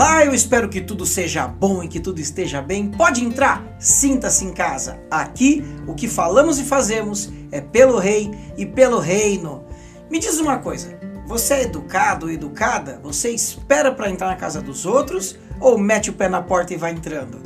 Olá, 0.00 0.24
eu 0.24 0.32
espero 0.32 0.70
que 0.70 0.80
tudo 0.80 1.04
seja 1.04 1.46
bom 1.46 1.84
e 1.84 1.88
que 1.88 2.00
tudo 2.00 2.22
esteja 2.22 2.62
bem. 2.62 2.90
Pode 2.90 3.22
entrar, 3.22 3.76
sinta-se 3.78 4.46
em 4.46 4.50
casa. 4.50 4.98
Aqui, 5.10 5.62
o 5.86 5.94
que 5.94 6.08
falamos 6.08 6.58
e 6.58 6.64
fazemos 6.64 7.30
é 7.52 7.60
pelo 7.60 7.98
rei 7.98 8.30
e 8.56 8.64
pelo 8.64 8.98
reino. 8.98 9.62
Me 10.10 10.18
diz 10.18 10.40
uma 10.40 10.56
coisa: 10.56 10.98
você 11.26 11.52
é 11.52 11.62
educado 11.64 12.24
ou 12.24 12.32
educada? 12.32 12.98
Você 13.02 13.28
espera 13.28 13.92
para 13.92 14.08
entrar 14.08 14.28
na 14.28 14.36
casa 14.36 14.62
dos 14.62 14.86
outros 14.86 15.38
ou 15.60 15.76
mete 15.76 16.08
o 16.08 16.14
pé 16.14 16.30
na 16.30 16.40
porta 16.40 16.72
e 16.72 16.78
vai 16.78 16.92
entrando? 16.92 17.38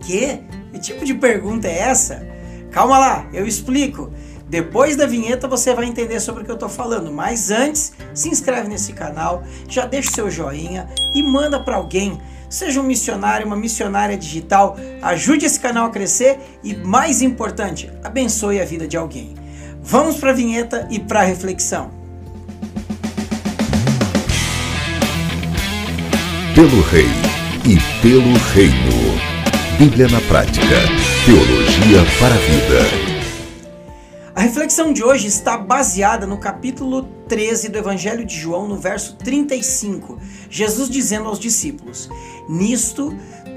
Que? 0.00 0.40
Que 0.72 0.78
tipo 0.80 1.04
de 1.04 1.12
pergunta 1.12 1.68
é 1.68 1.78
essa? 1.78 2.26
Calma 2.70 2.98
lá, 2.98 3.28
eu 3.34 3.46
explico. 3.46 4.10
Depois 4.48 4.96
da 4.96 5.06
vinheta 5.06 5.46
você 5.46 5.74
vai 5.74 5.84
entender 5.84 6.20
sobre 6.20 6.42
o 6.42 6.44
que 6.44 6.50
eu 6.50 6.54
estou 6.54 6.70
falando, 6.70 7.12
mas 7.12 7.50
antes, 7.50 7.92
se 8.14 8.30
inscreve 8.30 8.68
nesse 8.68 8.94
canal, 8.94 9.42
já 9.68 9.84
deixa 9.84 10.10
o 10.10 10.14
seu 10.14 10.30
joinha 10.30 10.88
e 11.14 11.22
manda 11.22 11.60
para 11.60 11.76
alguém. 11.76 12.18
Seja 12.48 12.80
um 12.80 12.84
missionário, 12.84 13.46
uma 13.46 13.56
missionária 13.56 14.16
digital, 14.16 14.78
ajude 15.02 15.44
esse 15.44 15.60
canal 15.60 15.86
a 15.86 15.90
crescer 15.90 16.38
e, 16.64 16.74
mais 16.74 17.20
importante, 17.20 17.90
abençoe 18.02 18.58
a 18.58 18.64
vida 18.64 18.88
de 18.88 18.96
alguém. 18.96 19.34
Vamos 19.82 20.16
para 20.16 20.30
a 20.30 20.34
vinheta 20.34 20.88
e 20.90 20.98
para 20.98 21.20
a 21.20 21.24
reflexão. 21.24 21.90
Pelo 26.54 26.80
Rei 26.82 27.06
e 27.66 27.78
pelo 28.00 28.32
Reino. 28.54 29.18
Bíblia 29.78 30.08
na 30.08 30.20
Prática. 30.22 30.64
Teologia 31.26 32.02
para 32.18 32.34
a 32.34 32.38
Vida. 32.38 33.07
A 34.38 34.42
reflexão 34.42 34.92
de 34.92 35.02
hoje 35.02 35.26
está 35.26 35.58
baseada 35.58 36.24
no 36.24 36.38
capítulo 36.38 37.02
13 37.28 37.70
do 37.70 37.78
Evangelho 37.78 38.24
de 38.24 38.36
João, 38.36 38.68
no 38.68 38.76
verso 38.76 39.16
35. 39.16 40.16
Jesus 40.48 40.88
dizendo 40.88 41.28
aos 41.28 41.40
discípulos: 41.40 42.08
Nisto 42.48 43.12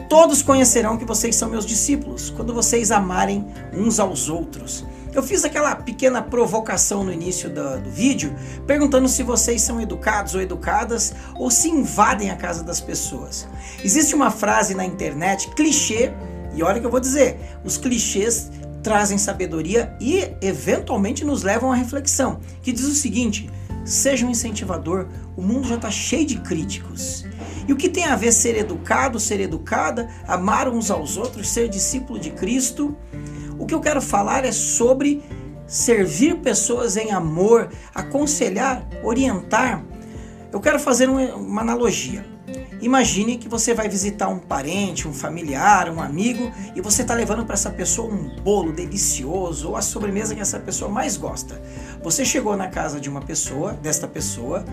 todos 0.09 0.41
conhecerão 0.41 0.97
que 0.97 1.05
vocês 1.05 1.35
são 1.35 1.51
meus 1.51 1.67
discípulos, 1.67 2.31
quando 2.31 2.51
vocês 2.51 2.89
amarem 2.89 3.45
uns 3.71 3.99
aos 3.99 4.27
outros. 4.27 4.83
Eu 5.13 5.21
fiz 5.21 5.45
aquela 5.45 5.75
pequena 5.75 6.19
provocação 6.19 7.03
no 7.03 7.13
início 7.13 7.47
do, 7.47 7.79
do, 7.79 7.91
vídeo, 7.91 8.33
perguntando 8.65 9.07
se 9.07 9.21
vocês 9.21 9.61
são 9.61 9.79
educados 9.79 10.33
ou 10.33 10.41
educadas 10.41 11.13
ou 11.35 11.51
se 11.51 11.69
invadem 11.69 12.31
a 12.31 12.35
casa 12.35 12.63
das 12.63 12.81
pessoas. 12.81 13.47
Existe 13.83 14.15
uma 14.15 14.31
frase 14.31 14.73
na 14.73 14.83
internet, 14.83 15.47
clichê, 15.49 16.11
e 16.55 16.63
olha 16.63 16.79
que 16.79 16.85
eu 16.85 16.91
vou 16.91 16.99
dizer, 16.99 17.39
os 17.63 17.77
clichês 17.77 18.49
trazem 18.83 19.17
sabedoria 19.17 19.95
e 19.99 20.33
eventualmente 20.41 21.23
nos 21.23 21.43
levam 21.43 21.71
à 21.71 21.75
reflexão, 21.75 22.39
que 22.61 22.71
diz 22.71 22.85
o 22.85 22.93
seguinte: 22.93 23.49
seja 23.85 24.25
um 24.25 24.29
incentivador, 24.29 25.07
o 25.35 25.41
mundo 25.41 25.67
já 25.67 25.75
está 25.75 25.91
cheio 25.91 26.25
de 26.25 26.39
críticos. 26.39 27.25
E 27.67 27.73
o 27.73 27.75
que 27.75 27.89
tem 27.89 28.05
a 28.05 28.15
ver 28.15 28.31
ser 28.31 28.57
educado, 28.57 29.19
ser 29.19 29.39
educada, 29.39 30.09
amar 30.27 30.67
uns 30.67 30.89
aos 30.89 31.15
outros, 31.15 31.49
ser 31.49 31.69
discípulo 31.69 32.19
de 32.19 32.31
Cristo? 32.31 32.95
O 33.57 33.65
que 33.65 33.73
eu 33.73 33.79
quero 33.79 34.01
falar 34.01 34.43
é 34.43 34.51
sobre 34.51 35.23
servir 35.67 36.37
pessoas 36.39 36.97
em 36.97 37.11
amor, 37.11 37.69
aconselhar, 37.93 38.85
orientar. 39.03 39.85
Eu 40.51 40.59
quero 40.59 40.79
fazer 40.79 41.07
uma 41.07 41.61
analogia. 41.61 42.30
Imagine 42.81 43.37
que 43.37 43.47
você 43.47 43.75
vai 43.75 43.87
visitar 43.87 44.27
um 44.27 44.39
parente, 44.39 45.07
um 45.07 45.13
familiar, 45.13 45.87
um 45.89 46.01
amigo 46.01 46.51
e 46.75 46.81
você 46.81 47.03
está 47.03 47.13
levando 47.13 47.45
para 47.45 47.53
essa 47.53 47.69
pessoa 47.69 48.11
um 48.11 48.35
bolo 48.41 48.71
delicioso 48.71 49.69
ou 49.69 49.75
a 49.75 49.83
sobremesa 49.83 50.33
que 50.33 50.41
essa 50.41 50.59
pessoa 50.59 50.89
mais 50.89 51.15
gosta. 51.15 51.61
Você 52.03 52.25
chegou 52.25 52.57
na 52.57 52.67
casa 52.67 52.99
de 52.99 53.07
uma 53.07 53.21
pessoa, 53.21 53.73
desta 53.73 54.07
pessoa, 54.07 54.65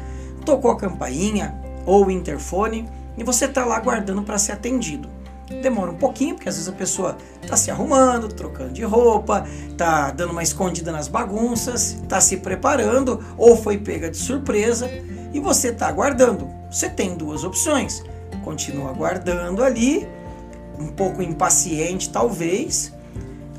tocou 0.45 0.71
a 0.71 0.79
campainha 0.79 1.55
ou 1.85 2.07
o 2.07 2.11
interfone 2.11 2.89
e 3.19 3.23
você 3.23 3.45
está 3.45 3.67
lá 3.67 3.77
aguardando 3.77 4.23
para 4.23 4.39
ser 4.39 4.53
atendido. 4.53 5.18
Demora 5.63 5.91
um 5.91 5.97
pouquinho, 5.97 6.35
porque 6.35 6.49
às 6.49 6.57
vezes 6.57 6.69
a 6.69 6.73
pessoa 6.73 7.17
está 7.43 7.57
se 7.57 7.71
arrumando, 7.71 8.29
trocando 8.29 8.73
de 8.73 8.85
roupa, 8.85 9.47
está 9.71 10.11
dando 10.11 10.33
uma 10.33 10.43
escondida 10.43 10.93
nas 10.93 11.09
bagunças, 11.09 11.95
está 12.03 12.21
se 12.21 12.37
preparando 12.39 13.25
ou 13.37 13.57
foi 13.57 13.79
pega 13.79 14.11
de 14.11 14.17
surpresa 14.17 14.91
e 15.33 15.41
você 15.41 15.69
está 15.69 15.89
aguardando. 15.89 16.49
Você 16.71 16.89
tem 16.89 17.17
duas 17.17 17.45
opções. 17.45 18.05
Continua 18.45 18.91
aguardando 18.91 19.65
ali, 19.65 20.07
um 20.79 20.89
pouco 20.89 21.23
impaciente 21.23 22.11
talvez, 22.11 22.93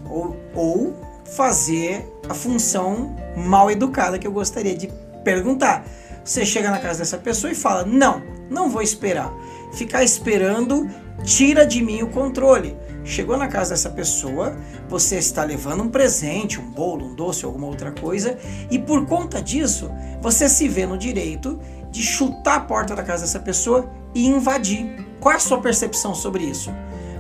ou, 0.09 0.37
ou 0.55 0.95
fazer 1.25 2.07
a 2.27 2.33
função 2.33 3.15
mal 3.35 3.69
educada 3.69 4.17
que 4.17 4.27
eu 4.27 4.31
gostaria 4.31 4.75
de 4.75 4.89
perguntar. 5.23 5.85
Você 6.23 6.45
chega 6.45 6.69
na 6.69 6.79
casa 6.79 6.99
dessa 6.99 7.17
pessoa 7.17 7.51
e 7.51 7.55
fala: 7.55 7.83
Não, 7.85 8.21
não 8.49 8.69
vou 8.69 8.81
esperar. 8.81 9.33
Ficar 9.73 10.03
esperando 10.03 10.89
tira 11.23 11.65
de 11.65 11.81
mim 11.83 12.01
o 12.01 12.09
controle. 12.09 12.77
Chegou 13.03 13.37
na 13.37 13.47
casa 13.47 13.71
dessa 13.71 13.89
pessoa, 13.89 14.55
você 14.87 15.17
está 15.17 15.43
levando 15.43 15.83
um 15.83 15.89
presente, 15.89 16.59
um 16.59 16.69
bolo, 16.69 17.05
um 17.05 17.15
doce, 17.15 17.45
alguma 17.45 17.67
outra 17.67 17.91
coisa, 17.91 18.37
e 18.69 18.77
por 18.77 19.05
conta 19.05 19.41
disso, 19.41 19.89
você 20.21 20.47
se 20.47 20.67
vê 20.67 20.85
no 20.85 20.97
direito 20.97 21.59
de 21.89 22.03
chutar 22.03 22.55
a 22.55 22.59
porta 22.59 22.95
da 22.95 23.03
casa 23.03 23.23
dessa 23.23 23.39
pessoa 23.39 23.89
e 24.13 24.27
invadir. 24.27 25.07
Qual 25.19 25.33
é 25.33 25.37
a 25.37 25.39
sua 25.39 25.59
percepção 25.59 26.13
sobre 26.13 26.43
isso? 26.43 26.71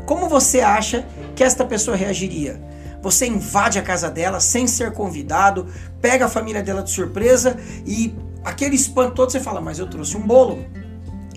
Como 0.05 0.29
você 0.29 0.61
acha 0.61 1.07
que 1.35 1.43
esta 1.43 1.65
pessoa 1.65 1.97
reagiria? 1.97 2.61
Você 3.01 3.25
invade 3.25 3.79
a 3.79 3.81
casa 3.81 4.09
dela 4.09 4.39
sem 4.39 4.67
ser 4.67 4.91
convidado, 4.91 5.67
pega 6.01 6.25
a 6.25 6.29
família 6.29 6.61
dela 6.61 6.83
de 6.83 6.91
surpresa 6.91 7.57
e 7.85 8.13
aquele 8.43 8.75
espanto 8.75 9.15
todo 9.15 9.31
você 9.31 9.39
fala, 9.39 9.61
mas 9.61 9.79
eu 9.79 9.89
trouxe 9.89 10.17
um 10.17 10.21
bolo. 10.21 10.65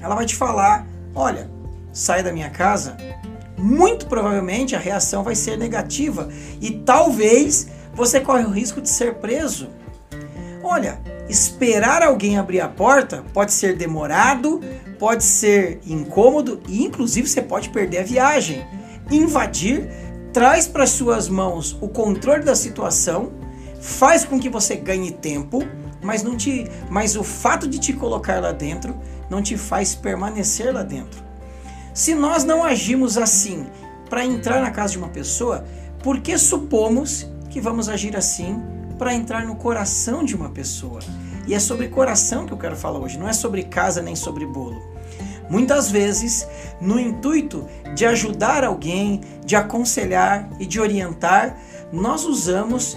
Ela 0.01 0.15
vai 0.15 0.27
te 0.27 0.35
falar, 0.35 0.87
olha, 1.15 1.49
sai 1.93 2.23
da 2.23 2.33
minha 2.33 2.51
casa. 2.51 2.97
Muito 3.57 4.07
provavelmente 4.07 4.75
a 4.75 4.79
reação 4.79 5.23
vai 5.23 5.35
ser 5.35 5.57
negativa 5.57 6.29
e 6.61 6.71
talvez 6.71 7.69
você 7.95 8.21
corre 8.21 8.45
o 8.45 8.51
risco 8.51 8.81
de 8.81 8.89
ser 8.89 9.15
preso. 9.15 9.69
Olha, 10.63 11.01
esperar 11.29 12.03
alguém 12.03 12.39
abrir 12.39 12.61
a 12.61 12.69
porta 12.69 13.25
pode 13.33 13.53
ser 13.53 13.77
demorado, 13.77 14.61
pode 14.99 15.25
ser 15.25 15.81
incômodo 15.87 16.61
e 16.69 16.85
inclusive 16.85 17.29
você 17.29 17.43
pode 17.43 17.69
perder 17.69 17.99
a 17.99 18.05
viagem. 18.05 18.65
Invadir 19.11 19.89
traz 20.33 20.67
para 20.67 20.87
suas 20.87 21.29
mãos 21.29 21.77
o 21.81 21.89
controle 21.89 22.43
da 22.43 22.55
situação, 22.55 23.33
faz 23.81 24.25
com 24.25 24.41
que 24.41 24.49
você 24.49 24.77
ganhe 24.77 25.11
tempo, 25.11 25.63
mas 26.03 26.23
não 26.23 26.37
te, 26.37 26.67
mas 26.89 27.17
o 27.17 27.23
fato 27.23 27.69
de 27.69 27.79
te 27.79 27.93
colocar 27.93 28.41
lá 28.41 28.53
dentro 28.53 28.97
não 29.29 29.43
te 29.43 29.57
faz 29.57 29.95
permanecer 29.95 30.73
lá 30.73 30.83
dentro. 30.83 31.32
Se 31.95 32.15
nós 32.15 32.45
não 32.45 32.65
agimos 32.65 33.19
assim 33.19 33.67
para 34.09 34.25
entrar 34.25 34.61
na 34.61 34.71
casa 34.71 34.93
de 34.93 34.99
uma 34.99 35.09
pessoa, 35.09 35.65
por 36.03 36.21
que 36.21 36.37
supomos 36.39 37.27
que 37.51 37.61
vamos 37.61 37.89
agir 37.89 38.17
assim 38.17 38.61
para 38.99 39.15
entrar 39.15 39.45
no 39.45 39.57
coração 39.57 40.25
de 40.25 40.35
uma 40.35 40.49
pessoa. 40.49 41.01
E 41.47 41.55
é 41.55 41.59
sobre 41.59 41.89
coração 41.89 42.47
que 42.47 42.53
eu 42.53 42.59
quero 42.59 42.77
falar 42.77 42.99
hoje, 42.99 43.19
não 43.19 43.29
é 43.29 43.33
sobre 43.33 43.65
casa 43.65 44.01
nem 44.01 44.17
sobre 44.17 44.47
bolo. 44.47 44.81
Muitas 45.51 45.91
vezes, 45.91 46.47
no 46.81 46.99
intuito 46.99 47.67
de 47.95 48.07
ajudar 48.07 48.65
alguém, 48.65 49.21
de 49.45 49.55
aconselhar 49.55 50.49
e 50.59 50.65
de 50.65 50.81
orientar, 50.81 51.59
nós 51.93 52.25
usamos 52.25 52.97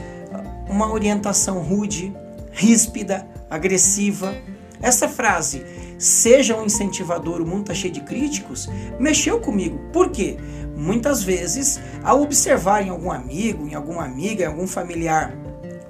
uma 0.70 0.92
orientação 0.92 1.60
rude, 1.60 2.16
ríspida, 2.52 3.28
agressiva. 3.50 4.34
Essa 4.82 5.10
frase, 5.10 5.66
seja 5.98 6.56
um 6.56 6.66
incentivador, 6.66 7.42
o 7.42 7.46
mundo 7.46 7.62
está 7.62 7.74
cheio 7.74 7.94
de 7.94 8.02
críticos, 8.02 8.70
mexeu 9.00 9.40
comigo. 9.40 9.80
Por 9.92 10.10
quê? 10.10 10.38
Muitas 10.76 11.24
vezes, 11.24 11.80
ao 12.04 12.22
observar 12.22 12.82
em 12.82 12.90
algum 12.90 13.12
amigo, 13.12 13.68
em 13.68 13.74
alguma 13.74 14.04
amiga, 14.04 14.44
em 14.44 14.48
algum 14.48 14.68
familiar, 14.68 15.34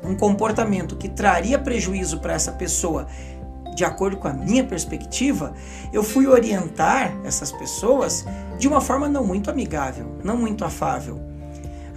um 0.04 0.16
comportamento 0.16 0.96
que 0.96 1.10
traria 1.10 1.58
prejuízo 1.58 2.20
para 2.20 2.34
essa 2.34 2.52
pessoa, 2.52 3.08
de 3.76 3.84
acordo 3.84 4.18
com 4.18 4.28
a 4.28 4.34
minha 4.34 4.64
perspectiva, 4.64 5.54
eu 5.92 6.02
fui 6.02 6.28
orientar 6.28 7.14
essas 7.26 7.52
pessoas 7.52 8.26
de 8.58 8.68
uma 8.68 8.80
forma 8.80 9.08
não 9.10 9.26
muito 9.26 9.50
amigável, 9.50 10.16
não 10.24 10.38
muito 10.38 10.64
afável. 10.64 11.20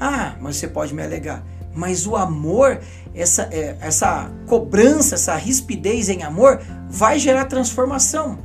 Ah, 0.00 0.34
mas 0.40 0.56
você 0.56 0.66
pode 0.66 0.94
me 0.94 1.02
alegar, 1.02 1.44
mas 1.74 2.06
o 2.06 2.16
amor, 2.16 2.80
essa, 3.14 3.48
é, 3.52 3.76
essa 3.80 4.30
cobrança, 4.46 5.14
essa 5.14 5.36
rispidez 5.36 6.08
em 6.08 6.24
amor, 6.24 6.60
vai 6.88 7.18
gerar 7.18 7.44
transformação. 7.44 8.38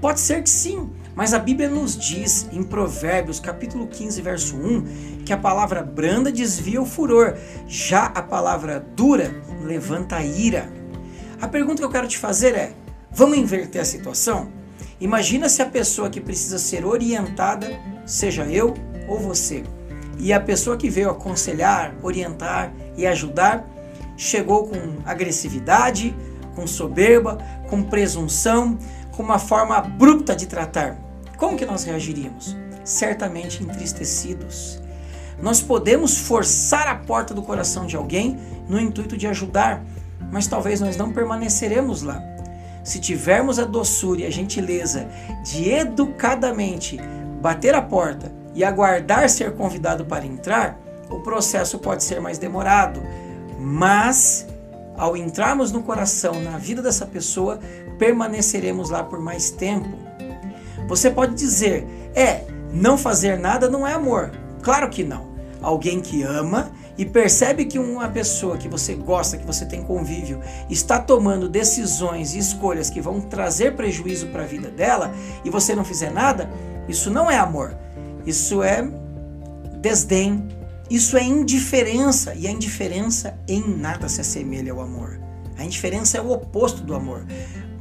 Pode 0.00 0.20
ser 0.20 0.42
que 0.42 0.50
sim, 0.50 0.90
mas 1.14 1.34
a 1.34 1.38
Bíblia 1.38 1.68
nos 1.68 1.96
diz 1.96 2.48
em 2.52 2.62
Provérbios, 2.62 3.38
capítulo 3.38 3.86
15, 3.86 4.22
verso 4.22 4.56
1, 4.56 5.22
que 5.24 5.32
a 5.32 5.36
palavra 5.36 5.82
branda 5.82 6.32
desvia 6.32 6.80
o 6.80 6.86
furor, 6.86 7.36
já 7.66 8.06
a 8.06 8.22
palavra 8.22 8.84
dura 8.96 9.34
levanta 9.62 10.16
a 10.16 10.24
ira. 10.24 10.72
A 11.40 11.48
pergunta 11.48 11.80
que 11.80 11.84
eu 11.84 11.90
quero 11.90 12.08
te 12.08 12.18
fazer 12.18 12.54
é: 12.54 12.72
vamos 13.10 13.36
inverter 13.36 13.82
a 13.82 13.84
situação? 13.84 14.50
Imagina 15.00 15.48
se 15.48 15.60
a 15.60 15.66
pessoa 15.66 16.08
que 16.08 16.20
precisa 16.20 16.58
ser 16.58 16.84
orientada 16.84 17.68
seja 18.06 18.44
eu 18.44 18.74
ou 19.08 19.18
você. 19.18 19.64
E 20.18 20.32
a 20.32 20.40
pessoa 20.40 20.76
que 20.76 20.88
veio 20.88 21.10
aconselhar, 21.10 21.94
orientar 22.02 22.72
e 22.96 23.06
ajudar 23.06 23.68
chegou 24.16 24.68
com 24.68 24.98
agressividade, 25.04 26.14
com 26.54 26.66
soberba, 26.66 27.38
com 27.72 27.82
presunção, 27.82 28.76
com 29.12 29.22
uma 29.22 29.38
forma 29.38 29.74
abrupta 29.74 30.36
de 30.36 30.44
tratar. 30.44 30.98
como 31.38 31.56
que 31.56 31.64
nós 31.64 31.84
reagiríamos? 31.84 32.54
Certamente 32.84 33.62
entristecidos. 33.62 34.78
Nós 35.40 35.62
podemos 35.62 36.18
forçar 36.18 36.86
a 36.86 36.96
porta 36.96 37.32
do 37.32 37.40
coração 37.40 37.86
de 37.86 37.96
alguém 37.96 38.38
no 38.68 38.78
intuito 38.78 39.16
de 39.16 39.26
ajudar, 39.26 39.82
mas 40.30 40.46
talvez 40.46 40.82
nós 40.82 40.98
não 40.98 41.14
permaneceremos 41.14 42.02
lá. 42.02 42.22
Se 42.84 43.00
tivermos 43.00 43.58
a 43.58 43.64
doçura 43.64 44.20
e 44.20 44.26
a 44.26 44.30
gentileza 44.30 45.08
de 45.42 45.70
educadamente 45.70 47.00
bater 47.40 47.74
a 47.74 47.80
porta 47.80 48.30
e 48.54 48.62
aguardar 48.62 49.30
ser 49.30 49.54
convidado 49.54 50.04
para 50.04 50.26
entrar, 50.26 50.78
o 51.08 51.20
processo 51.20 51.78
pode 51.78 52.04
ser 52.04 52.20
mais 52.20 52.36
demorado, 52.36 53.02
mas 53.58 54.46
ao 54.96 55.16
entrarmos 55.16 55.72
no 55.72 55.82
coração, 55.82 56.40
na 56.40 56.58
vida 56.58 56.82
dessa 56.82 57.06
pessoa, 57.06 57.58
permaneceremos 57.98 58.90
lá 58.90 59.02
por 59.02 59.20
mais 59.20 59.50
tempo. 59.50 59.96
Você 60.88 61.10
pode 61.10 61.34
dizer, 61.34 61.86
é, 62.14 62.44
não 62.72 62.98
fazer 62.98 63.38
nada 63.38 63.68
não 63.68 63.86
é 63.86 63.92
amor. 63.92 64.30
Claro 64.62 64.88
que 64.88 65.04
não. 65.04 65.32
Alguém 65.60 66.00
que 66.00 66.22
ama 66.22 66.72
e 66.98 67.04
percebe 67.06 67.64
que 67.64 67.78
uma 67.78 68.08
pessoa 68.08 68.56
que 68.56 68.68
você 68.68 68.94
gosta, 68.94 69.36
que 69.36 69.46
você 69.46 69.64
tem 69.64 69.82
convívio, 69.82 70.40
está 70.68 70.98
tomando 70.98 71.48
decisões 71.48 72.34
e 72.34 72.38
escolhas 72.38 72.90
que 72.90 73.00
vão 73.00 73.20
trazer 73.20 73.74
prejuízo 73.74 74.26
para 74.28 74.42
a 74.42 74.46
vida 74.46 74.70
dela 74.70 75.12
e 75.44 75.50
você 75.50 75.74
não 75.74 75.84
fizer 75.84 76.10
nada, 76.10 76.50
isso 76.88 77.10
não 77.10 77.30
é 77.30 77.38
amor. 77.38 77.76
Isso 78.26 78.62
é 78.62 78.86
desdém, 79.80 80.48
isso 80.94 81.16
é 81.16 81.22
indiferença 81.24 82.34
e 82.34 82.46
a 82.46 82.50
indiferença 82.50 83.34
em 83.48 83.66
nada 83.66 84.10
se 84.10 84.20
assemelha 84.20 84.72
ao 84.72 84.80
amor. 84.80 85.18
A 85.56 85.64
indiferença 85.64 86.18
é 86.18 86.20
o 86.20 86.30
oposto 86.30 86.82
do 86.82 86.94
amor. 86.94 87.24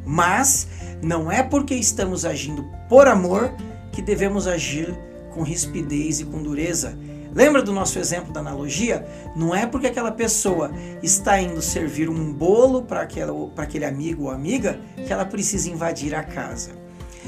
Mas 0.06 0.66
não 1.04 1.30
é 1.30 1.44
porque 1.44 1.75
estamos 1.75 2.24
agindo 2.24 2.66
por 2.88 3.10
amor 3.10 3.54
que 3.92 4.02
devemos 4.02 4.48
agir 4.48 4.98
com 5.34 5.44
rispidez 5.44 6.22
e 6.22 6.25
com 6.25 6.42
dureza. 6.42 6.98
Lembra 7.36 7.62
do 7.62 7.74
nosso 7.74 8.00
exemplo 8.00 8.31
da 8.31 8.40
analogia? 8.40 9.06
Não 9.36 9.54
é 9.54 9.66
porque 9.66 9.88
aquela 9.88 10.14
pessoa 10.14 10.72
está 11.04 11.38
indo 11.38 11.62
servir 11.62 12.10
um 12.10 12.31
bolo 12.31 12.84
para 12.84 13.02
aquele 13.02 13.86
amigo 13.86 14.24
ou 14.24 14.31
amiga 14.31 14.80
que 14.96 15.12
ela 15.12 15.25
precisa 15.25 15.69
invadir 15.69 16.16
a 16.16 16.24
casa. 16.24 16.81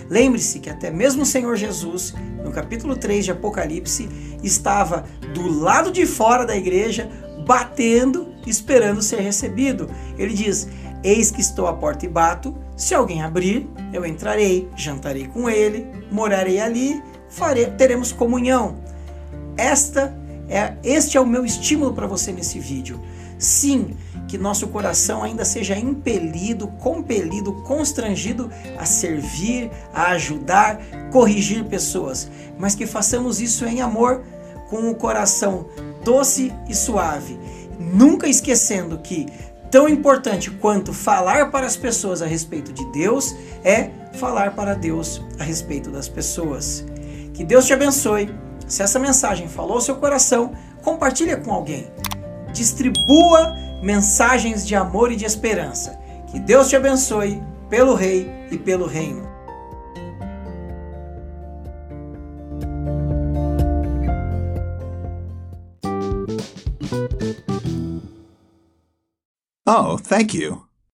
Lembre-se 0.10 0.60
que 0.60 0.70
até 0.70 0.92
mesmo 0.92 1.24
o 1.24 1.26
Senhor 1.26 1.56
Jesus, 1.56 2.14
no 2.44 2.52
capítulo 2.52 2.96
3 2.96 3.26
de 3.26 3.32
Apocalipse, 3.32 4.10
estava 4.44 5.06
do 5.34 5.48
lado 5.48 5.92
de 5.92 6.06
fora 6.06 6.46
da 6.46 6.56
igreja, 6.56 7.10
batendo, 7.46 8.34
esperando 8.46 9.02
ser 9.02 9.20
recebido. 9.22 9.90
Ele 10.18 10.34
diz: 10.34 10.68
Eis 11.04 11.32
que 11.32 11.42
estou 11.42 11.68
à 11.68 11.74
porta 11.74 12.06
e 12.06 12.10
bato. 12.10 12.56
Se 12.76 12.94
alguém 12.94 13.22
abrir, 13.22 13.68
eu 13.92 14.06
entrarei, 14.06 14.68
jantarei 14.76 15.28
com 15.28 15.50
ele, 15.50 15.88
morarei 16.12 16.60
ali, 16.60 17.02
farei, 17.30 17.68
teremos 17.68 18.12
comunhão. 18.12 18.78
Esta 19.56 20.14
é, 20.48 20.76
este 20.84 21.18
é 21.18 21.22
o 21.22 21.26
meu 21.26 21.46
estímulo 21.46 21.94
para 21.94 22.08
você 22.08 22.32
nesse 22.32 22.60
vídeo. 22.60 23.00
Sim, 23.38 23.96
que 24.34 24.38
nosso 24.40 24.68
coração 24.70 25.22
ainda 25.22 25.46
seja 25.46 25.78
impelido, 25.78 26.68
compelido, 26.80 27.54
constrangido 27.62 28.50
a 28.80 28.84
servir, 28.84 29.70
a 29.94 30.08
ajudar, 30.14 30.80
corrigir 31.12 31.64
pessoas, 31.66 32.32
mas 32.58 32.74
que 32.74 32.88
façamos 32.88 33.40
isso 33.40 33.64
em 33.64 33.80
amor, 33.80 34.24
com 34.72 34.90
o 34.90 34.96
coração 34.96 35.68
doce 36.04 36.52
e 36.68 36.74
suave, 36.74 37.38
nunca 37.80 38.28
esquecendo 38.28 38.98
que 38.98 39.28
tão 39.70 39.88
importante 39.88 40.50
quanto 40.50 40.94
falar 40.94 41.52
para 41.52 41.68
as 41.68 41.78
pessoas 41.78 42.20
a 42.20 42.26
respeito 42.26 42.74
de 42.74 42.92
Deus 42.92 43.36
é 43.64 43.92
falar 44.14 44.56
para 44.56 44.74
Deus 44.74 45.22
a 45.38 45.44
respeito 45.44 45.92
das 45.92 46.10
pessoas. 46.10 46.84
Que 47.36 47.44
Deus 47.44 47.68
te 47.68 47.74
abençoe. 47.74 48.34
Se 48.68 48.82
essa 48.82 48.98
mensagem 48.98 49.48
falou 49.48 49.74
ao 49.74 49.82
seu 49.82 49.98
coração, 49.98 50.54
compartilhe 50.82 51.38
com 51.38 51.52
alguém. 51.52 51.86
Distribua 52.52 53.62
mensagens 53.84 54.66
de 54.66 54.76
amor 54.76 55.12
e 55.12 55.16
de 55.16 55.26
esperança. 55.26 56.00
Que 56.32 56.40
Deus 56.40 56.70
te 56.70 56.76
abençoe 56.76 57.44
pelo 57.70 57.94
Rei 57.94 58.28
e 58.50 58.58
pelo 58.58 58.88
Reino. 58.88 59.32
Oh, 69.68 69.98
thank 69.98 70.34
you. 70.34 70.73